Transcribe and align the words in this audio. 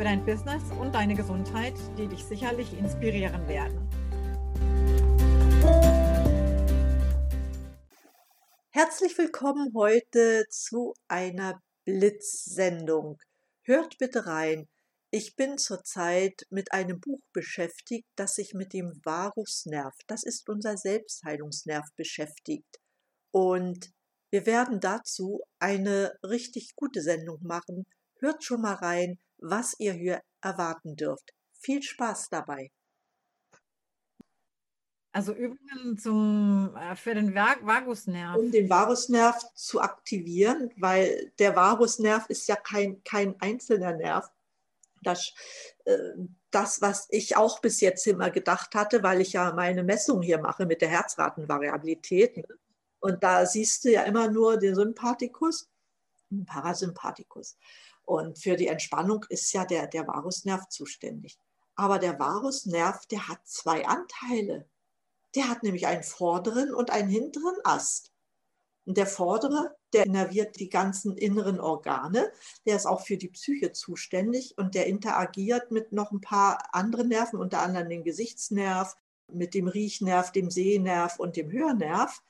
für 0.00 0.04
dein 0.04 0.24
Business 0.24 0.62
und 0.80 0.94
deine 0.94 1.14
Gesundheit, 1.14 1.74
die 1.98 2.06
dich 2.06 2.24
sicherlich 2.24 2.72
inspirieren 2.72 3.46
werden. 3.46 3.86
Herzlich 8.70 9.18
willkommen 9.18 9.74
heute 9.74 10.46
zu 10.48 10.94
einer 11.06 11.60
Blitzsendung. 11.84 13.18
Hört 13.62 13.98
bitte 13.98 14.24
rein. 14.24 14.70
Ich 15.10 15.36
bin 15.36 15.58
zurzeit 15.58 16.46
mit 16.48 16.72
einem 16.72 16.98
Buch 16.98 17.20
beschäftigt, 17.34 18.08
das 18.16 18.36
sich 18.36 18.54
mit 18.54 18.72
dem 18.72 18.92
Varusnerv, 19.04 19.92
das 20.06 20.22
ist 20.22 20.48
unser 20.48 20.78
Selbstheilungsnerv, 20.78 21.84
beschäftigt. 21.94 22.78
Und 23.32 23.90
wir 24.30 24.46
werden 24.46 24.80
dazu 24.80 25.42
eine 25.58 26.14
richtig 26.22 26.74
gute 26.74 27.02
Sendung 27.02 27.40
machen. 27.42 27.84
Hört 28.18 28.44
schon 28.44 28.62
mal 28.62 28.76
rein, 28.76 29.18
was 29.42 29.74
ihr 29.78 29.92
hier 29.92 30.22
erwarten 30.40 30.96
dürft. 30.96 31.32
Viel 31.52 31.82
Spaß 31.82 32.28
dabei. 32.30 32.70
Also 35.12 35.32
Übungen 35.34 35.98
zum, 35.98 36.76
äh, 36.76 36.94
für 36.94 37.14
den 37.14 37.34
Vagusnerv. 37.34 38.36
Um 38.36 38.52
den 38.52 38.70
Vagusnerv 38.70 39.36
zu 39.54 39.80
aktivieren, 39.80 40.70
weil 40.76 41.32
der 41.38 41.56
Vagusnerv 41.56 42.26
ist 42.28 42.46
ja 42.46 42.54
kein, 42.54 43.02
kein 43.02 43.34
einzelner 43.40 43.92
Nerv. 43.92 44.30
Das, 45.02 45.32
äh, 45.84 45.96
das, 46.50 46.80
was 46.80 47.08
ich 47.10 47.36
auch 47.36 47.60
bis 47.60 47.80
jetzt 47.80 48.06
immer 48.06 48.30
gedacht 48.30 48.74
hatte, 48.74 49.02
weil 49.02 49.20
ich 49.20 49.32
ja 49.32 49.52
meine 49.52 49.82
Messung 49.82 50.22
hier 50.22 50.38
mache 50.38 50.66
mit 50.66 50.80
der 50.80 50.90
Herzratenvariabilität. 50.90 52.36
Ne? 52.36 52.44
Und 53.00 53.24
da 53.24 53.46
siehst 53.46 53.84
du 53.84 53.90
ja 53.90 54.02
immer 54.02 54.30
nur 54.30 54.58
den 54.58 54.74
Sympathikus 54.76 55.68
und 56.30 56.46
Parasympathikus. 56.46 57.56
Und 58.10 58.40
für 58.40 58.56
die 58.56 58.66
Entspannung 58.66 59.24
ist 59.28 59.52
ja 59.52 59.64
der, 59.64 59.86
der 59.86 60.04
Varusnerv 60.04 60.68
zuständig. 60.68 61.38
Aber 61.76 62.00
der 62.00 62.18
Varusnerv, 62.18 63.06
der 63.06 63.28
hat 63.28 63.38
zwei 63.46 63.86
Anteile. 63.86 64.68
Der 65.36 65.48
hat 65.48 65.62
nämlich 65.62 65.86
einen 65.86 66.02
vorderen 66.02 66.74
und 66.74 66.90
einen 66.90 67.08
hinteren 67.08 67.54
Ast. 67.62 68.10
Und 68.84 68.96
der 68.96 69.06
vordere, 69.06 69.76
der 69.92 70.06
innerviert 70.06 70.58
die 70.58 70.68
ganzen 70.68 71.16
inneren 71.16 71.60
Organe. 71.60 72.32
Der 72.66 72.74
ist 72.74 72.86
auch 72.86 73.02
für 73.02 73.16
die 73.16 73.28
Psyche 73.28 73.70
zuständig 73.70 74.58
und 74.58 74.74
der 74.74 74.88
interagiert 74.88 75.70
mit 75.70 75.92
noch 75.92 76.10
ein 76.10 76.20
paar 76.20 76.74
anderen 76.74 77.10
Nerven, 77.10 77.38
unter 77.38 77.60
anderem 77.60 77.90
dem 77.90 78.02
Gesichtsnerv, 78.02 78.96
mit 79.28 79.54
dem 79.54 79.68
Riechnerv, 79.68 80.32
dem 80.32 80.50
Sehnerv 80.50 81.20
und 81.20 81.36
dem 81.36 81.52
Hörnerv. 81.52 82.20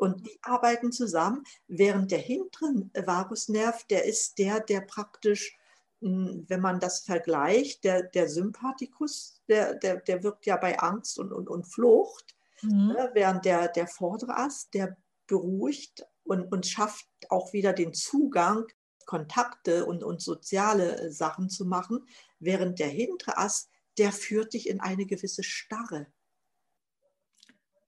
Und 0.00 0.26
die 0.26 0.38
arbeiten 0.40 0.92
zusammen, 0.92 1.44
während 1.68 2.10
der 2.10 2.20
hinteren 2.20 2.90
Vagusnerv, 2.94 3.84
der 3.84 4.06
ist 4.06 4.38
der, 4.38 4.60
der 4.60 4.80
praktisch, 4.80 5.58
hm, 6.00 6.46
wenn 6.48 6.62
man 6.62 6.80
das 6.80 7.00
vergleicht, 7.00 7.84
der, 7.84 8.04
der 8.04 8.26
Sympathikus, 8.26 9.42
der, 9.46 9.74
der, 9.74 9.96
der 9.96 10.22
wirkt 10.22 10.46
ja 10.46 10.56
bei 10.56 10.78
Angst 10.78 11.18
und, 11.18 11.34
und, 11.34 11.50
und 11.50 11.64
Flucht, 11.64 12.34
mhm. 12.62 12.94
ne, 12.94 13.10
während 13.12 13.44
der, 13.44 13.68
der 13.68 13.86
vordere 13.86 14.38
Ast, 14.38 14.72
der 14.72 14.96
beruhigt 15.26 16.06
und, 16.24 16.50
und 16.50 16.66
schafft 16.66 17.06
auch 17.28 17.52
wieder 17.52 17.74
den 17.74 17.92
Zugang, 17.92 18.64
Kontakte 19.04 19.84
und, 19.84 20.02
und 20.02 20.22
soziale 20.22 21.12
Sachen 21.12 21.50
zu 21.50 21.66
machen, 21.66 22.06
während 22.38 22.78
der 22.78 22.88
hintere 22.88 23.36
Ast, 23.36 23.68
der 23.98 24.12
führt 24.12 24.54
dich 24.54 24.66
in 24.66 24.80
eine 24.80 25.04
gewisse 25.04 25.42
Starre. 25.42 26.06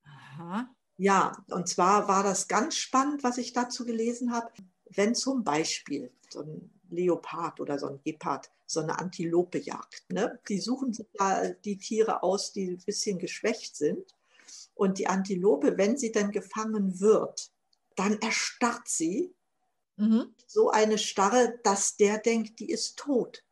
Aha. 0.04 0.68
Ja, 0.96 1.32
und 1.48 1.68
zwar 1.68 2.08
war 2.08 2.22
das 2.22 2.48
ganz 2.48 2.76
spannend, 2.76 3.24
was 3.24 3.38
ich 3.38 3.52
dazu 3.52 3.84
gelesen 3.84 4.32
habe. 4.32 4.50
Wenn 4.90 5.14
zum 5.14 5.42
Beispiel 5.42 6.12
so 6.28 6.40
ein 6.42 6.70
Leopard 6.90 7.60
oder 7.60 7.78
so 7.78 7.86
ein 7.86 8.00
Gepard 8.04 8.50
so 8.66 8.80
eine 8.80 8.98
Antilope 8.98 9.58
jagt, 9.58 10.04
ne? 10.10 10.38
die 10.48 10.58
suchen 10.58 10.92
sich 10.92 11.06
da 11.14 11.48
die 11.48 11.76
Tiere 11.76 12.22
aus, 12.22 12.52
die 12.52 12.70
ein 12.70 12.78
bisschen 12.78 13.18
geschwächt 13.18 13.76
sind. 13.76 14.14
Und 14.74 14.98
die 14.98 15.06
Antilope, 15.06 15.76
wenn 15.76 15.98
sie 15.98 16.12
dann 16.12 16.30
gefangen 16.30 17.00
wird, 17.00 17.50
dann 17.96 18.18
erstarrt 18.20 18.88
sie. 18.88 19.34
Mhm. 19.96 20.34
So 20.46 20.70
eine 20.70 20.98
Starre, 20.98 21.58
dass 21.62 21.96
der 21.96 22.18
denkt, 22.18 22.58
die 22.60 22.70
ist 22.70 22.98
tot. 22.98 23.44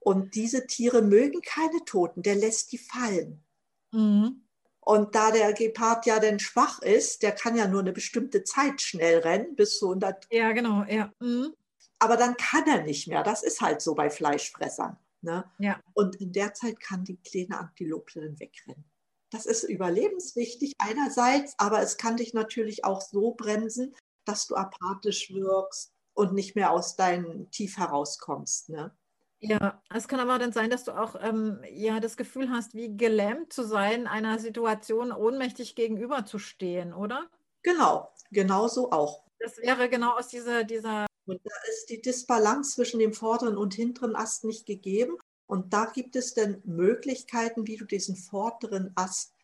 Und 0.00 0.34
diese 0.34 0.66
Tiere 0.66 1.02
mögen 1.02 1.40
keine 1.42 1.84
Toten, 1.84 2.22
der 2.22 2.34
lässt 2.34 2.72
die 2.72 2.78
fallen. 2.78 3.44
Mhm. 3.92 4.42
Und 4.88 5.14
da 5.14 5.30
der 5.30 5.52
Gepard 5.52 6.06
ja 6.06 6.18
dann 6.18 6.38
schwach 6.38 6.80
ist, 6.80 7.22
der 7.22 7.32
kann 7.32 7.54
ja 7.54 7.68
nur 7.68 7.80
eine 7.80 7.92
bestimmte 7.92 8.42
Zeit 8.42 8.80
schnell 8.80 9.18
rennen, 9.18 9.54
bis 9.54 9.78
zu 9.78 9.88
100. 9.88 10.26
Ja, 10.32 10.52
genau, 10.52 10.82
ja. 10.84 11.12
Mhm. 11.20 11.54
Aber 11.98 12.16
dann 12.16 12.38
kann 12.38 12.66
er 12.66 12.84
nicht 12.84 13.06
mehr. 13.06 13.22
Das 13.22 13.42
ist 13.42 13.60
halt 13.60 13.82
so 13.82 13.94
bei 13.94 14.08
Fleischfressern. 14.08 14.96
Ne? 15.20 15.44
Ja. 15.58 15.78
Und 15.92 16.16
in 16.16 16.32
der 16.32 16.54
Zeit 16.54 16.80
kann 16.80 17.04
die 17.04 17.18
kleine 17.18 17.58
Antilope 17.58 18.18
dann 18.18 18.40
wegrennen. 18.40 18.82
Das 19.30 19.44
ist 19.44 19.64
überlebenswichtig 19.64 20.72
einerseits, 20.78 21.52
aber 21.58 21.82
es 21.82 21.98
kann 21.98 22.16
dich 22.16 22.32
natürlich 22.32 22.86
auch 22.86 23.02
so 23.02 23.32
bremsen, 23.32 23.94
dass 24.24 24.46
du 24.46 24.54
apathisch 24.54 25.30
wirkst 25.34 25.92
und 26.14 26.32
nicht 26.32 26.56
mehr 26.56 26.70
aus 26.70 26.96
deinem 26.96 27.50
Tief 27.50 27.76
herauskommst. 27.76 28.70
Ne? 28.70 28.96
Ja, 29.40 29.80
es 29.94 30.08
kann 30.08 30.18
aber 30.18 30.38
dann 30.38 30.52
sein, 30.52 30.70
dass 30.70 30.84
du 30.84 30.92
auch 30.92 31.14
ähm, 31.20 31.60
ja 31.70 32.00
das 32.00 32.16
Gefühl 32.16 32.50
hast, 32.50 32.74
wie 32.74 32.96
gelähmt 32.96 33.52
zu 33.52 33.62
sein, 33.62 34.06
einer 34.06 34.38
Situation 34.38 35.12
ohnmächtig 35.12 35.76
gegenüberzustehen, 35.76 36.92
oder? 36.92 37.28
Genau, 37.62 38.12
genau 38.32 38.66
so 38.66 38.90
auch. 38.90 39.24
Das 39.38 39.58
wäre 39.58 39.88
genau 39.88 40.16
aus 40.16 40.28
dieser, 40.28 40.64
dieser. 40.64 41.06
Und 41.26 41.40
da 41.44 41.54
ist 41.70 41.86
die 41.90 42.00
Disbalance 42.00 42.74
zwischen 42.74 42.98
dem 42.98 43.12
vorderen 43.12 43.56
und 43.56 43.74
hinteren 43.74 44.16
Ast 44.16 44.44
nicht 44.44 44.66
gegeben. 44.66 45.16
Und 45.46 45.72
da 45.72 45.86
gibt 45.86 46.16
es 46.16 46.34
dann 46.34 46.60
Möglichkeiten, 46.64 47.66
wie 47.66 47.76
du 47.76 47.84
diesen 47.84 48.16
vorderen 48.16 48.92
Ast 48.96 49.34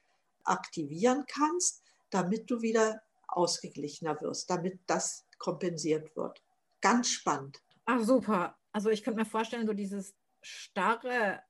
aktivieren 0.42 1.24
kannst, 1.26 1.82
damit 2.10 2.50
du 2.50 2.62
wieder 2.62 3.02
ausgeglichener 3.28 4.20
wirst, 4.20 4.50
damit 4.50 4.80
das 4.86 5.24
kompensiert 5.38 6.14
wird. 6.16 6.42
Ganz 6.80 7.08
spannend. 7.08 7.62
Ach, 7.86 8.00
super. 8.00 8.56
Also 8.74 8.90
ich 8.90 9.04
könnte 9.04 9.20
mir 9.20 9.24
vorstellen, 9.24 9.68
so 9.68 9.72
dieses 9.72 10.16
starre 10.42 11.40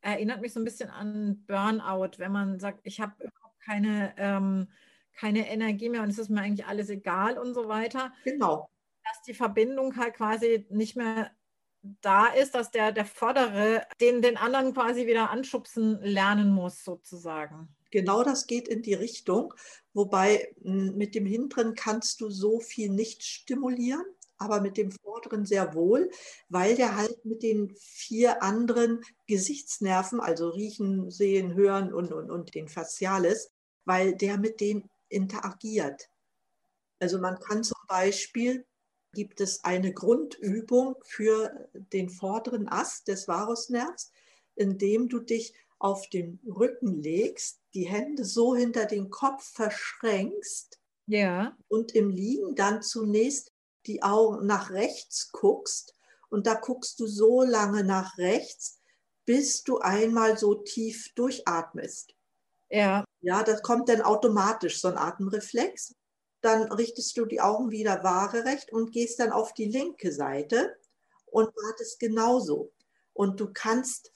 äh, 0.00 0.12
erinnert 0.12 0.40
mich 0.40 0.54
so 0.54 0.60
ein 0.60 0.64
bisschen 0.64 0.88
an 0.88 1.44
Burnout, 1.46 2.18
wenn 2.18 2.32
man 2.32 2.58
sagt, 2.58 2.80
ich 2.84 2.98
habe 2.98 3.12
überhaupt 3.18 3.60
keine, 3.60 4.14
ähm, 4.16 4.68
keine 5.14 5.50
Energie 5.50 5.90
mehr 5.90 6.02
und 6.02 6.08
es 6.08 6.18
ist 6.18 6.30
mir 6.30 6.40
eigentlich 6.40 6.66
alles 6.66 6.88
egal 6.88 7.36
und 7.36 7.52
so 7.52 7.68
weiter. 7.68 8.10
Genau. 8.24 8.70
Dass 9.04 9.22
die 9.26 9.34
Verbindung 9.34 9.96
halt 9.98 10.14
quasi 10.14 10.66
nicht 10.70 10.96
mehr 10.96 11.30
da 12.00 12.28
ist, 12.28 12.54
dass 12.54 12.70
der, 12.70 12.90
der 12.90 13.04
Vordere 13.04 13.86
den, 14.00 14.22
den 14.22 14.38
anderen 14.38 14.72
quasi 14.72 15.06
wieder 15.06 15.30
anschubsen 15.30 16.00
lernen 16.00 16.50
muss, 16.50 16.84
sozusagen. 16.84 17.68
Genau 17.90 18.22
das 18.22 18.46
geht 18.46 18.66
in 18.66 18.80
die 18.80 18.94
Richtung, 18.94 19.52
wobei 19.92 20.54
mit 20.62 21.14
dem 21.14 21.26
Hinteren 21.26 21.74
kannst 21.74 22.22
du 22.22 22.30
so 22.30 22.60
viel 22.60 22.88
nicht 22.88 23.24
stimulieren 23.24 24.06
aber 24.42 24.60
mit 24.60 24.76
dem 24.76 24.90
vorderen 24.90 25.46
sehr 25.46 25.74
wohl, 25.74 26.10
weil 26.48 26.76
der 26.76 26.96
halt 26.96 27.24
mit 27.24 27.42
den 27.42 27.74
vier 27.76 28.42
anderen 28.42 29.00
Gesichtsnerven, 29.26 30.20
also 30.20 30.50
riechen, 30.50 31.10
sehen, 31.10 31.54
hören 31.54 31.92
und, 31.92 32.12
und, 32.12 32.30
und 32.30 32.54
den 32.54 32.68
Facialis, 32.68 33.50
weil 33.84 34.14
der 34.14 34.38
mit 34.38 34.60
denen 34.60 34.88
interagiert. 35.08 36.08
Also 37.00 37.18
man 37.18 37.38
kann 37.38 37.64
zum 37.64 37.80
Beispiel, 37.88 38.64
gibt 39.12 39.40
es 39.40 39.64
eine 39.64 39.92
Grundübung 39.92 40.96
für 41.02 41.68
den 41.92 42.08
vorderen 42.08 42.68
Ast 42.68 43.08
des 43.08 43.28
Varusnervs, 43.28 44.12
indem 44.54 45.08
du 45.08 45.18
dich 45.18 45.54
auf 45.78 46.08
den 46.08 46.38
Rücken 46.46 47.02
legst, 47.02 47.60
die 47.74 47.88
Hände 47.88 48.24
so 48.24 48.54
hinter 48.54 48.86
den 48.86 49.10
Kopf 49.10 49.42
verschränkst 49.52 50.78
ja. 51.06 51.56
und 51.68 51.92
im 51.94 52.08
Liegen 52.08 52.54
dann 52.54 52.82
zunächst 52.82 53.52
die 53.86 54.02
Augen 54.02 54.46
nach 54.46 54.70
rechts 54.70 55.32
guckst 55.32 55.94
und 56.30 56.46
da 56.46 56.54
guckst 56.54 57.00
du 57.00 57.06
so 57.06 57.42
lange 57.42 57.84
nach 57.84 58.18
rechts, 58.18 58.80
bis 59.24 59.62
du 59.64 59.78
einmal 59.78 60.38
so 60.38 60.54
tief 60.54 61.12
durchatmest. 61.14 62.14
Ja. 62.70 63.04
Ja, 63.20 63.42
das 63.42 63.62
kommt 63.62 63.88
dann 63.88 64.02
automatisch, 64.02 64.80
so 64.80 64.88
ein 64.88 64.98
Atemreflex. 64.98 65.94
Dann 66.40 66.72
richtest 66.72 67.16
du 67.16 67.24
die 67.26 67.40
Augen 67.40 67.70
wieder 67.70 68.02
waagerecht 68.02 68.72
und 68.72 68.92
gehst 68.92 69.20
dann 69.20 69.32
auf 69.32 69.54
die 69.54 69.66
linke 69.66 70.12
Seite 70.12 70.76
und 71.26 71.46
wartest 71.48 72.00
genauso. 72.00 72.72
Und 73.12 73.40
du 73.40 73.52
kannst 73.52 74.10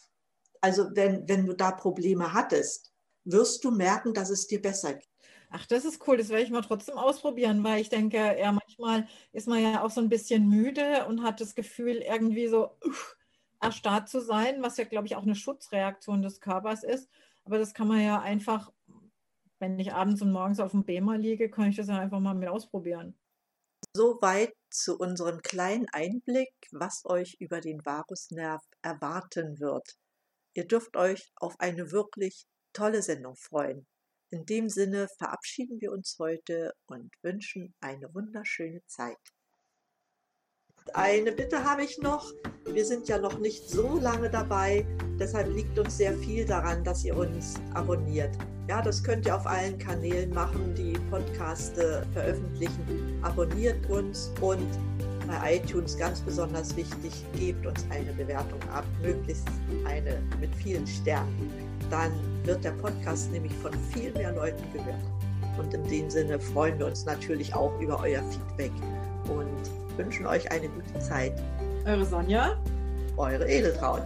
Also 0.61 0.91
wenn, 0.95 1.29
wenn 1.29 1.47
du 1.47 1.55
da 1.55 1.71
Probleme 1.73 2.33
hattest, 2.33 2.93
wirst 3.25 3.65
du 3.65 3.71
merken, 3.71 4.15
dass 4.15 4.31
es 4.31 4.47
dir 4.47 4.61
besser 4.63 4.95
geht. 4.95 5.09
Ach, 5.51 5.67
das 5.67 5.85
ist 5.85 6.07
cool. 6.07 6.17
Das 6.17 6.29
werde 6.29 6.43
ich 6.45 6.51
mal 6.51 6.63
trotzdem 6.63 6.99
ausprobieren, 6.99 7.63
weil 7.65 7.81
ich 7.81 7.89
denke, 7.89 8.17
ja, 8.39 8.53
manchmal 8.53 9.07
ist 9.33 9.49
man 9.49 9.63
ja 9.63 9.83
auch 9.85 9.91
so 9.91 10.01
ein 10.01 10.09
bisschen 10.09 10.49
müde 10.49 11.07
und 11.07 11.23
hat 11.23 11.41
das 11.41 11.55
Gefühl, 11.55 11.97
irgendwie 11.97 12.49
so 12.49 12.71
uff, 12.85 13.17
erstarrt 13.61 14.09
zu 14.09 14.21
sein, 14.21 14.63
was 14.63 14.77
ja, 14.77 14.85
glaube 14.85 15.07
ich, 15.07 15.17
auch 15.17 15.23
eine 15.23 15.35
Schutzreaktion 15.37 16.23
des 16.23 16.41
Körpers 16.41 16.83
ist. 16.85 17.09
Aber 17.45 17.59
das 17.59 17.75
kann 17.75 17.89
man 17.89 18.01
ja 18.03 18.21
einfach, 18.21 18.73
wenn 19.59 19.79
ich 19.79 19.93
abends 19.93 20.23
und 20.23 20.33
morgens 20.33 20.61
auf 20.61 20.73
dem 20.73 20.85
Bema 20.85 21.17
liege, 21.17 21.51
kann 21.51 21.69
ich 21.71 21.77
das 21.77 21.89
ja 21.89 21.99
einfach 21.99 22.21
mal 22.21 22.35
mit 22.35 22.49
ausprobieren. 22.49 23.19
Soweit 23.95 24.55
zu 24.71 24.97
unserem 24.99 25.43
kleinen 25.43 25.89
Einblick, 25.93 26.53
was 26.71 27.05
euch 27.05 27.37
über 27.41 27.61
den 27.61 27.85
Vagusnerv 27.85 28.63
erwarten 28.83 29.59
wird. 29.59 29.97
Ihr 30.55 30.67
dürft 30.67 30.97
euch 30.97 31.33
auf 31.37 31.59
eine 31.61 31.93
wirklich 31.93 32.47
tolle 32.73 33.03
Sendung 33.03 33.37
freuen. 33.37 33.87
In 34.31 34.45
dem 34.45 34.69
Sinne 34.69 35.09
verabschieden 35.19 35.81
wir 35.81 35.93
uns 35.93 36.17
heute 36.19 36.73
und 36.87 37.13
wünschen 37.23 37.75
eine 37.81 38.13
wunderschöne 38.13 38.85
Zeit. 38.87 39.17
Eine 40.95 41.33
Bitte 41.33 41.65
habe 41.65 41.85
ich 41.85 41.99
noch. 41.99 42.33
Wir 42.65 42.85
sind 42.85 43.09
ja 43.09 43.19
noch 43.19 43.39
nicht 43.39 43.69
so 43.69 43.99
lange 43.99 44.31
dabei. 44.31 44.87
Deshalb 45.19 45.53
liegt 45.55 45.79
uns 45.79 45.97
sehr 45.97 46.17
viel 46.19 46.45
daran, 46.45 46.83
dass 46.85 47.05
ihr 47.05 47.17
uns 47.17 47.55
abonniert. 47.75 48.37
Ja, 48.69 48.83
das 48.83 49.03
könnt 49.03 49.27
ihr 49.27 49.37
auf 49.37 49.47
allen 49.47 49.79
Kanälen 49.79 50.31
machen, 50.31 50.75
die 50.75 50.95
Podcaste 51.11 52.07
veröffentlichen. 52.13 53.21
Abonniert 53.23 53.89
uns 53.89 54.33
und 54.41 54.69
bei 55.27 55.57
iTunes 55.57 55.97
ganz 55.97 56.21
besonders 56.21 56.77
wichtig, 56.77 57.13
gebt 57.37 57.67
uns 57.67 57.85
eine 57.91 58.13
Bewertung 58.13 58.61
ab, 58.71 58.85
möglichst 59.03 59.47
eine 59.85 60.21
mit 60.41 60.55
vielen 60.55 60.87
Sternen. 60.87 61.51
Dann 61.91 62.13
wird 62.47 62.65
der 62.65 62.71
Podcast 62.73 63.31
nämlich 63.33 63.53
von 63.55 63.73
viel 63.93 64.13
mehr 64.13 64.33
Leuten 64.33 64.63
gehört. 64.73 65.03
Und 65.59 65.73
in 65.75 65.85
dem 65.89 66.11
Sinne 66.11 66.39
freuen 66.39 66.79
wir 66.79 66.87
uns 66.87 67.05
natürlich 67.05 67.55
auch 67.55 67.79
über 67.81 68.01
euer 68.01 68.23
Feedback 68.31 68.73
und 69.29 69.99
wünschen 69.99 70.27
euch 70.27 70.51
eine 70.51 70.69
gute 70.69 70.99
Zeit. 71.01 71.33
Eure 71.85 72.05
Sonja. 72.05 72.57
Eure 73.17 73.49
Edeltraut. 73.49 74.05